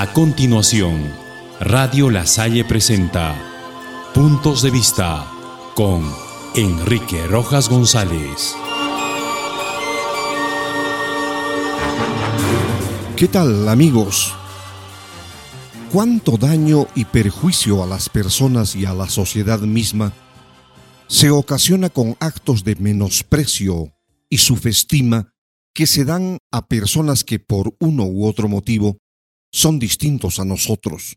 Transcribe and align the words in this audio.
A 0.00 0.12
continuación, 0.12 1.12
Radio 1.58 2.08
La 2.08 2.24
Salle 2.24 2.64
presenta 2.64 3.34
Puntos 4.14 4.62
de 4.62 4.70
Vista 4.70 5.28
con 5.74 6.08
Enrique 6.54 7.26
Rojas 7.26 7.68
González. 7.68 8.54
¿Qué 13.16 13.26
tal 13.26 13.68
amigos? 13.68 14.32
¿Cuánto 15.92 16.36
daño 16.36 16.86
y 16.94 17.04
perjuicio 17.04 17.82
a 17.82 17.86
las 17.88 18.08
personas 18.08 18.76
y 18.76 18.84
a 18.84 18.94
la 18.94 19.08
sociedad 19.08 19.58
misma 19.58 20.12
se 21.08 21.32
ocasiona 21.32 21.90
con 21.90 22.16
actos 22.20 22.62
de 22.62 22.76
menosprecio 22.76 23.92
y 24.30 24.38
subestima 24.38 25.32
que 25.74 25.88
se 25.88 26.04
dan 26.04 26.38
a 26.52 26.68
personas 26.68 27.24
que 27.24 27.40
por 27.40 27.74
uno 27.80 28.04
u 28.04 28.28
otro 28.28 28.46
motivo 28.46 28.98
son 29.52 29.78
distintos 29.78 30.38
a 30.38 30.44
nosotros? 30.44 31.16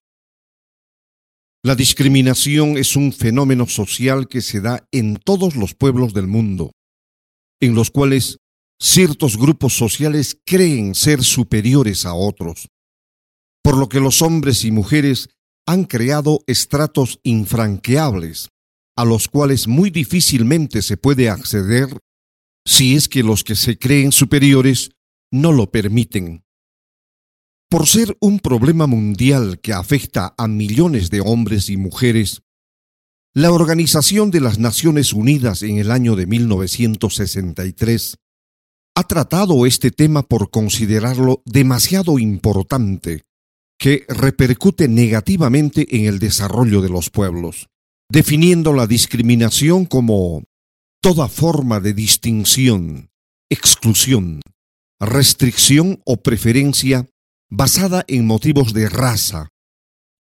La 1.63 1.76
discriminación 1.76 2.77
es 2.77 2.95
un 2.95 3.13
fenómeno 3.13 3.67
social 3.67 4.27
que 4.27 4.41
se 4.41 4.62
da 4.62 4.88
en 4.91 5.17
todos 5.17 5.55
los 5.55 5.76
pueblos 5.76 6.13
del 6.13 6.27
mundo, 6.27 6.71
en 7.59 7.76
los 7.76 7.91
cuales 7.91 8.38
ciertos 8.80 9.38
grupos 9.38 9.73
sociales 9.73 10.40
creen 10.44 10.95
ser 10.95 11.23
superiores 11.23 12.05
a 12.07 12.16
otros, 12.16 12.70
por 13.63 13.77
lo 13.77 13.90
que 13.90 13.99
los 13.99 14.23
hombres 14.23 14.66
y 14.66 14.71
mujeres 14.71 15.29
han 15.68 15.84
creado 15.84 16.40
estratos 16.48 17.20
infranqueables, 17.21 18.49
a 18.98 19.05
los 19.05 19.27
cuales 19.27 19.68
muy 19.68 19.91
difícilmente 19.91 20.82
se 20.82 20.98
puede 20.98 21.29
acceder 21.29 21.95
si 22.66 22.96
es 22.96 23.07
que 23.07 23.21
los 23.21 23.43
que 23.43 23.55
se 23.55 23.77
creen 23.77 24.12
superiores 24.12 24.91
no 25.32 25.52
lo 25.52 25.70
permiten. 25.71 26.43
Por 27.72 27.88
ser 27.88 28.18
un 28.20 28.41
problema 28.41 28.86
mundial 28.86 29.62
que 29.62 29.72
afecta 29.72 30.36
a 30.38 30.50
millones 30.50 31.10
de 31.10 31.22
hombres 31.22 31.70
y 31.70 31.77
mujeres, 31.77 32.41
la 33.34 33.54
Organización 33.54 34.30
de 34.30 34.41
las 34.41 34.60
Naciones 34.60 35.14
Unidas 35.14 35.64
en 35.64 35.77
el 35.77 35.90
año 35.90 36.18
de 36.18 36.26
1963 36.26 38.18
ha 38.94 39.04
tratado 39.04 39.66
este 39.66 39.90
tema 39.90 40.24
por 40.24 40.49
considerarlo 40.49 41.44
demasiado 41.46 42.20
importante, 42.20 43.22
que 43.80 44.04
repercute 44.10 44.90
negativamente 44.90 45.96
en 45.96 46.08
el 46.08 46.20
desarrollo 46.20 46.82
de 46.82 46.90
los 46.90 47.10
pueblos, 47.10 47.70
definiendo 48.10 48.74
la 48.74 48.86
discriminación 48.86 49.86
como 49.86 50.44
toda 51.02 51.30
forma 51.30 51.80
de 51.80 51.94
distinción, 51.94 53.12
exclusión, 53.49 54.42
restricción 54.99 56.02
o 56.04 56.18
preferencia 56.18 57.08
basada 57.52 58.05
en 58.07 58.26
motivos 58.26 58.74
de 58.74 58.90
raza, 58.90 59.49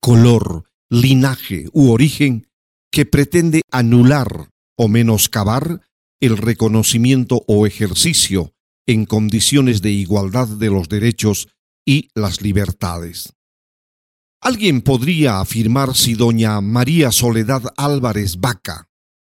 color, 0.02 0.66
linaje 0.90 1.68
u 1.72 1.92
origen 1.92 2.48
que 2.92 3.06
pretende 3.06 3.62
anular 3.72 4.50
o 4.78 4.88
menoscabar 4.88 5.82
el 6.22 6.38
reconocimiento 6.38 7.44
o 7.48 7.66
ejercicio 7.66 8.54
en 8.86 9.06
condiciones 9.06 9.82
de 9.82 9.92
igualdad 9.92 10.48
de 10.48 10.70
los 10.70 10.90
derechos 10.90 11.48
y 11.86 12.10
las 12.14 12.42
libertades. 12.42 13.34
Alguien 14.42 14.82
podría 14.82 15.40
afirmar 15.40 15.96
si 15.96 16.16
doña 16.16 16.60
María 16.60 17.14
Soledad 17.14 17.64
Álvarez 17.78 18.42
Vaca 18.42 18.90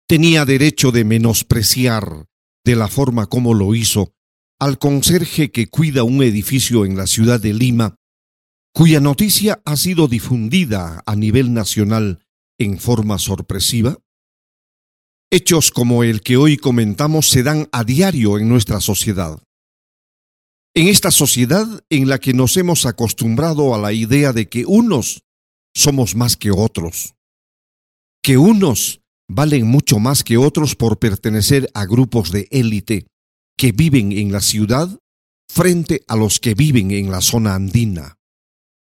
tenía 0.09 0.47
derecho 0.47 0.91
de 0.91 1.05
menospreciar, 1.05 2.27
de 2.65 2.77
la 2.77 2.89
forma 2.89 3.27
como 3.27 3.53
lo 3.53 3.75
hizo, 3.75 4.15
al 4.63 4.79
conserje 4.79 5.51
que 5.51 5.67
cuida 5.67 6.05
un 6.05 6.23
edificio 6.23 6.85
en 6.85 6.97
la 6.97 7.09
ciudad 7.09 7.41
de 7.41 7.53
Lima, 7.53 7.97
cuya 8.73 9.01
noticia 9.01 9.61
ha 9.65 9.77
sido 9.77 10.07
difundida 10.07 11.03
a 11.05 11.17
nivel 11.17 11.53
nacional 11.53 12.25
en 12.61 12.79
forma 12.79 13.19
sorpresiva? 13.19 13.99
Hechos 15.33 15.73
como 15.73 16.05
el 16.05 16.21
que 16.21 16.37
hoy 16.37 16.59
comentamos 16.59 17.29
se 17.29 17.43
dan 17.43 17.69
a 17.73 17.83
diario 17.83 18.39
en 18.39 18.49
nuestra 18.49 18.81
sociedad. 18.81 19.43
En 20.77 20.87
esta 20.87 21.11
sociedad 21.11 21.67
en 21.91 22.09
la 22.09 22.21
que 22.21 22.33
nos 22.33 22.57
hemos 22.57 22.87
acostumbrado 22.87 23.75
a 23.75 23.79
la 23.79 23.93
idea 23.93 24.33
de 24.33 24.49
que 24.49 24.65
unos 24.65 25.25
somos 25.75 26.15
más 26.15 26.37
que 26.37 26.53
otros, 26.53 27.17
que 28.23 28.39
unos 28.39 29.01
valen 29.29 29.67
mucho 29.67 29.99
más 29.99 30.23
que 30.23 30.37
otros 30.37 30.77
por 30.77 31.01
pertenecer 31.01 31.69
a 31.75 31.85
grupos 31.85 32.31
de 32.31 32.47
élite 32.53 33.09
que 33.57 33.73
viven 33.73 34.13
en 34.13 34.33
la 34.33 34.41
ciudad 34.41 34.99
frente 35.49 36.03
a 36.09 36.17
los 36.17 36.41
que 36.41 36.55
viven 36.55 36.91
en 36.91 37.11
la 37.11 37.21
zona 37.21 37.55
andina, 37.55 38.19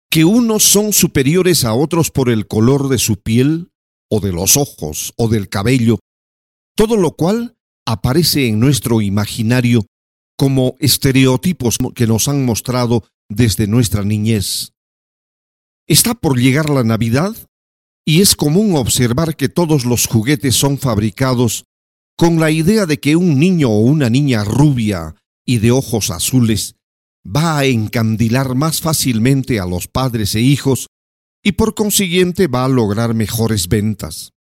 que 0.09 0.25
unos 0.25 0.63
son 0.63 0.93
superiores 0.93 1.65
a 1.65 1.73
otros 1.73 2.11
por 2.11 2.29
el 2.29 2.47
color 2.47 2.89
de 2.89 2.97
su 2.97 3.21
piel 3.21 3.71
o 4.09 4.19
de 4.19 4.31
los 4.31 4.57
ojos 4.57 5.13
o 5.17 5.27
del 5.27 5.49
cabello 5.49 5.99
todo 6.75 6.97
lo 6.97 7.11
cual 7.11 7.55
aparece 7.85 8.47
en 8.47 8.59
nuestro 8.59 9.01
imaginario 9.01 9.85
como 10.37 10.75
estereotipos 10.79 11.77
que 11.93 12.07
nos 12.07 12.27
han 12.27 12.45
mostrado 12.45 13.03
desde 13.29 13.67
nuestra 13.67 14.03
niñez. 14.03 14.73
Está 15.87 16.15
por 16.15 16.39
llegar 16.39 16.69
la 16.69 16.83
Navidad 16.83 17.35
y 18.05 18.21
es 18.21 18.35
común 18.35 18.75
observar 18.75 19.35
que 19.35 19.49
todos 19.49 19.85
los 19.85 20.07
juguetes 20.07 20.55
son 20.55 20.77
fabricados 20.77 21.65
con 22.17 22.39
la 22.39 22.51
idea 22.51 22.85
de 22.85 22.99
que 22.99 23.15
un 23.15 23.39
niño 23.39 23.69
o 23.69 23.79
una 23.79 24.09
niña 24.09 24.43
rubia 24.43 25.15
y 25.45 25.57
de 25.57 25.71
ojos 25.71 26.09
azules 26.11 26.75
va 27.25 27.59
a 27.59 27.65
encandilar 27.65 28.55
más 28.55 28.81
fácilmente 28.81 29.59
a 29.59 29.65
los 29.65 29.87
padres 29.87 30.35
e 30.35 30.41
hijos 30.41 30.87
y 31.43 31.53
por 31.53 31.75
consiguiente 31.75 32.47
va 32.47 32.65
a 32.65 32.69
lograr 32.69 33.13
mejores 33.13 33.67
ventas. 33.67 34.31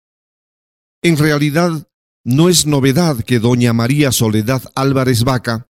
En 1.02 1.16
realidad, 1.16 1.88
no 2.24 2.48
es 2.48 2.66
novedad 2.66 3.22
que 3.24 3.40
doña 3.40 3.72
María 3.72 4.12
Soledad 4.12 4.62
Álvarez 4.74 5.24
Vaca 5.24 5.66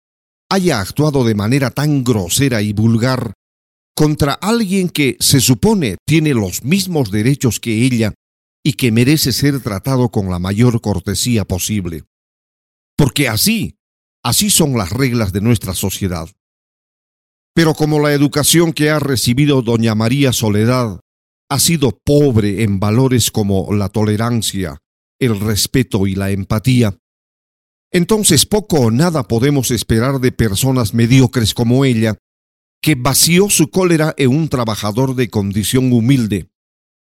haya 0.49 0.79
actuado 0.79 1.25
de 1.25 1.35
manera 1.35 1.71
tan 1.71 2.05
grosera 2.05 2.61
y 2.61 2.71
vulgar 2.71 3.33
contra 3.93 4.33
alguien 4.33 4.89
que 4.89 5.17
se 5.19 5.41
supone 5.41 5.97
tiene 6.05 6.33
los 6.33 6.63
mismos 6.63 7.11
derechos 7.11 7.59
que 7.59 7.83
ella 7.83 8.13
y 8.67 8.73
que 8.73 8.91
merece 8.91 9.31
ser 9.31 9.61
tratado 9.61 10.09
con 10.09 10.29
la 10.29 10.39
mayor 10.39 10.81
cortesía 10.81 11.45
posible. 11.45 12.03
Porque 12.97 13.29
así, 13.29 13.77
así 14.25 14.49
son 14.49 14.77
las 14.77 14.89
reglas 14.89 15.31
de 15.31 15.39
nuestra 15.39 15.73
sociedad. 15.73 16.27
Pero 17.55 17.73
como 17.75 18.01
la 18.01 18.11
educación 18.11 18.73
que 18.73 18.89
ha 18.89 18.99
recibido 18.99 19.61
doña 19.61 19.95
María 19.95 20.33
Soledad 20.33 20.99
ha 21.49 21.59
sido 21.61 21.97
pobre 22.03 22.63
en 22.63 22.81
valores 22.81 23.31
como 23.31 23.73
la 23.73 23.87
tolerancia, 23.87 24.79
el 25.17 25.39
respeto 25.39 26.05
y 26.05 26.15
la 26.15 26.31
empatía, 26.31 26.97
entonces 27.89 28.45
poco 28.45 28.81
o 28.81 28.91
nada 28.91 29.29
podemos 29.29 29.71
esperar 29.71 30.19
de 30.19 30.33
personas 30.33 30.93
mediocres 30.93 31.53
como 31.53 31.85
ella, 31.85 32.17
que 32.81 32.95
vació 32.95 33.49
su 33.49 33.69
cólera 33.69 34.13
en 34.17 34.35
un 34.35 34.49
trabajador 34.49 35.15
de 35.15 35.29
condición 35.29 35.93
humilde, 35.93 36.49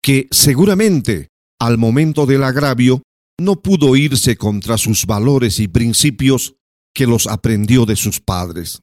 que 0.02 0.28
seguramente, 0.30 1.30
al 1.64 1.78
momento 1.78 2.26
del 2.26 2.44
agravio, 2.44 3.02
no 3.40 3.62
pudo 3.62 3.96
irse 3.96 4.36
contra 4.36 4.76
sus 4.76 5.06
valores 5.06 5.60
y 5.60 5.66
principios 5.66 6.56
que 6.94 7.06
los 7.06 7.26
aprendió 7.26 7.86
de 7.86 7.96
sus 7.96 8.20
padres. 8.20 8.82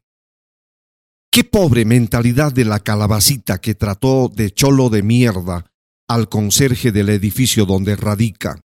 Qué 1.32 1.44
pobre 1.44 1.86
mentalidad 1.86 2.52
de 2.52 2.66
la 2.66 2.80
calabacita 2.80 3.62
que 3.62 3.76
trató 3.76 4.32
de 4.34 4.50
cholo 4.50 4.90
de 4.90 5.04
mierda 5.04 5.72
al 6.10 6.28
conserje 6.28 6.92
del 6.92 7.10
edificio 7.10 7.68
donde 7.68 7.96
radica. 7.96 8.60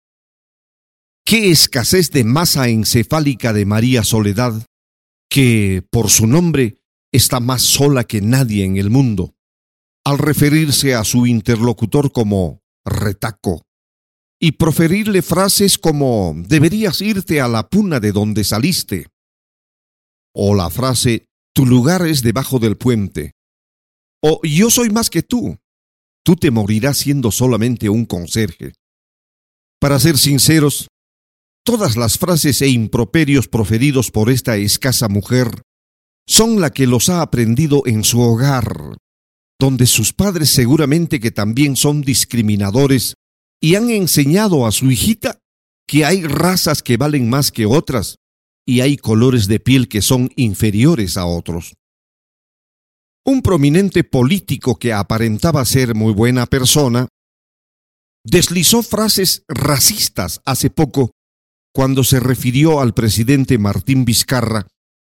Qué 1.24 1.50
escasez 1.50 2.10
de 2.10 2.24
masa 2.24 2.68
encefálica 2.68 3.52
de 3.52 3.66
María 3.66 4.02
Soledad, 4.02 4.64
que, 5.28 5.86
por 5.90 6.08
su 6.08 6.26
nombre, 6.26 6.78
está 7.12 7.38
más 7.38 7.60
sola 7.60 8.04
que 8.04 8.22
nadie 8.22 8.64
en 8.64 8.78
el 8.78 8.88
mundo, 8.88 9.34
al 10.06 10.16
referirse 10.16 10.94
a 10.94 11.04
su 11.04 11.26
interlocutor 11.26 12.12
como 12.12 12.62
retaco, 12.84 13.65
y 14.40 14.52
proferirle 14.52 15.22
frases 15.22 15.78
como 15.78 16.34
deberías 16.36 17.00
irte 17.00 17.40
a 17.40 17.48
la 17.48 17.68
puna 17.68 18.00
de 18.00 18.12
donde 18.12 18.44
saliste, 18.44 19.06
o 20.34 20.54
la 20.54 20.70
frase 20.70 21.26
tu 21.54 21.64
lugar 21.64 22.06
es 22.06 22.22
debajo 22.22 22.58
del 22.58 22.76
puente, 22.76 23.32
o 24.22 24.40
yo 24.42 24.70
soy 24.70 24.90
más 24.90 25.08
que 25.08 25.22
tú, 25.22 25.56
tú 26.24 26.36
te 26.36 26.50
morirás 26.50 26.98
siendo 26.98 27.30
solamente 27.30 27.88
un 27.88 28.04
conserje. 28.04 28.72
Para 29.78 29.98
ser 29.98 30.18
sinceros, 30.18 30.88
Todas 31.66 31.96
las 31.96 32.16
frases 32.16 32.62
e 32.62 32.68
improperios 32.68 33.48
proferidos 33.48 34.12
por 34.12 34.30
esta 34.30 34.56
escasa 34.56 35.08
mujer 35.08 35.62
son 36.24 36.60
la 36.60 36.70
que 36.70 36.86
los 36.86 37.08
ha 37.08 37.22
aprendido 37.22 37.82
en 37.86 38.04
su 38.04 38.20
hogar, 38.20 38.96
donde 39.58 39.86
sus 39.86 40.12
padres 40.12 40.50
seguramente 40.50 41.18
que 41.18 41.32
también 41.32 41.74
son 41.74 42.02
discriminadores 42.02 43.14
y 43.66 43.74
han 43.74 43.90
enseñado 43.90 44.64
a 44.64 44.70
su 44.70 44.92
hijita 44.92 45.40
que 45.88 46.04
hay 46.04 46.22
razas 46.22 46.84
que 46.84 46.96
valen 46.96 47.28
más 47.28 47.50
que 47.50 47.66
otras 47.66 48.14
y 48.64 48.80
hay 48.80 48.96
colores 48.96 49.48
de 49.48 49.58
piel 49.58 49.88
que 49.88 50.02
son 50.02 50.30
inferiores 50.36 51.16
a 51.16 51.26
otros. 51.26 51.74
un 53.24 53.42
prominente 53.42 54.04
político 54.04 54.78
que 54.78 54.92
aparentaba 54.92 55.64
ser 55.64 55.96
muy 55.96 56.12
buena 56.12 56.46
persona, 56.46 57.08
deslizó 58.24 58.84
frases 58.84 59.42
racistas 59.48 60.40
hace 60.44 60.70
poco 60.70 61.10
cuando 61.74 62.04
se 62.04 62.20
refirió 62.20 62.80
al 62.80 62.94
presidente 62.94 63.58
Martín 63.58 64.04
Vizcarra, 64.04 64.68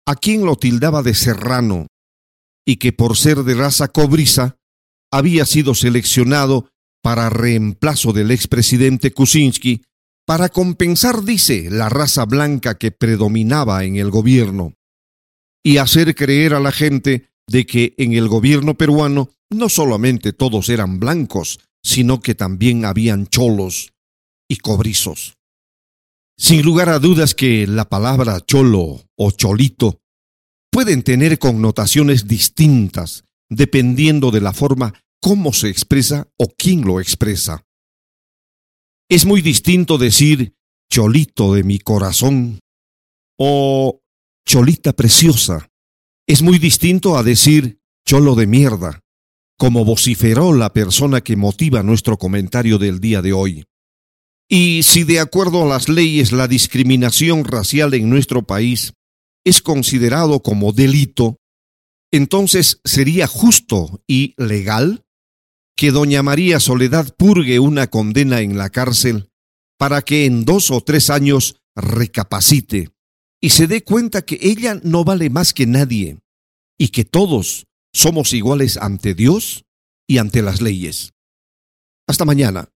a 0.07 0.15
quien 0.15 0.43
lo 0.43 0.55
tildaba 0.55 1.03
de 1.03 1.13
serrano, 1.13 1.85
y 2.65 2.77
que 2.77 2.93
por 2.93 3.15
ser 3.15 3.43
de 3.43 3.53
raza 3.53 3.89
cobriza 3.89 4.55
había 5.11 5.45
sido 5.45 5.75
seleccionado 5.75 6.67
para 7.01 7.29
reemplazo 7.29 8.13
del 8.13 8.31
expresidente 8.31 9.11
Kuczynski 9.11 9.83
para 10.25 10.49
compensar, 10.49 11.23
dice, 11.23 11.69
la 11.71 11.89
raza 11.89 12.25
blanca 12.25 12.77
que 12.77 12.91
predominaba 12.91 13.83
en 13.83 13.95
el 13.95 14.11
gobierno 14.11 14.75
y 15.63 15.77
hacer 15.77 16.13
creer 16.15 16.53
a 16.53 16.59
la 16.59 16.71
gente 16.71 17.29
de 17.47 17.65
que 17.65 17.95
en 17.97 18.13
el 18.13 18.27
gobierno 18.27 18.75
peruano 18.75 19.31
no 19.49 19.69
solamente 19.69 20.33
todos 20.33 20.69
eran 20.69 20.99
blancos, 20.99 21.59
sino 21.83 22.19
que 22.19 22.35
también 22.35 22.85
habían 22.85 23.27
cholos 23.27 23.93
y 24.47 24.57
cobrizos. 24.57 25.35
Sin 26.37 26.61
lugar 26.61 26.89
a 26.89 26.99
dudas 26.99 27.33
que 27.33 27.67
la 27.67 27.89
palabra 27.89 28.39
cholo 28.45 29.01
o 29.17 29.31
cholito 29.31 29.99
pueden 30.71 31.03
tener 31.03 31.39
connotaciones 31.39 32.27
distintas 32.27 33.23
dependiendo 33.49 34.31
de 34.31 34.41
la 34.41 34.53
forma 34.53 34.93
cómo 35.21 35.53
se 35.53 35.69
expresa 35.69 36.27
o 36.37 36.47
quién 36.47 36.81
lo 36.81 36.99
expresa. 36.99 37.65
Es 39.09 39.25
muy 39.25 39.41
distinto 39.41 39.97
decir 39.97 40.55
cholito 40.91 41.53
de 41.53 41.63
mi 41.63 41.79
corazón 41.79 42.59
o 43.37 44.01
cholita 44.45 44.93
preciosa. 44.93 45.69
Es 46.27 46.41
muy 46.41 46.59
distinto 46.59 47.17
a 47.17 47.23
decir 47.23 47.79
cholo 48.05 48.35
de 48.35 48.47
mierda, 48.47 49.01
como 49.57 49.85
vociferó 49.85 50.53
la 50.53 50.73
persona 50.73 51.21
que 51.21 51.35
motiva 51.35 51.83
nuestro 51.83 52.17
comentario 52.17 52.77
del 52.77 52.99
día 52.99 53.21
de 53.21 53.33
hoy. 53.33 53.65
Y 54.47 54.81
si 54.83 55.03
de 55.03 55.19
acuerdo 55.19 55.63
a 55.63 55.67
las 55.67 55.89
leyes 55.89 56.31
la 56.31 56.47
discriminación 56.47 57.45
racial 57.45 57.93
en 57.93 58.09
nuestro 58.09 58.43
país 58.43 58.93
es 59.45 59.61
considerado 59.61 60.41
como 60.41 60.71
delito, 60.71 61.37
entonces 62.11 62.81
sería 62.83 63.27
justo 63.27 64.01
y 64.07 64.33
legal 64.37 65.03
que 65.79 65.91
doña 65.91 66.21
María 66.23 66.59
Soledad 66.59 67.15
purgue 67.15 67.57
una 67.57 67.87
condena 67.87 68.41
en 68.41 68.57
la 68.57 68.69
cárcel 68.69 69.29
para 69.77 70.01
que 70.01 70.25
en 70.25 70.43
dos 70.43 70.71
o 70.71 70.81
tres 70.81 71.09
años 71.09 71.55
recapacite 71.73 72.89
y 73.39 73.51
se 73.51 73.65
dé 73.65 73.85
cuenta 73.85 74.23
que 74.23 74.37
ella 74.41 74.81
no 74.83 75.05
vale 75.05 75.29
más 75.29 75.53
que 75.53 75.65
nadie 75.65 76.19
y 76.77 76.89
que 76.89 77.05
todos 77.05 77.65
somos 77.93 78.33
iguales 78.33 78.75
ante 78.75 79.13
Dios 79.13 79.63
y 80.05 80.17
ante 80.17 80.41
las 80.41 80.59
leyes. 80.59 81.13
Hasta 82.07 82.25
mañana. 82.25 82.67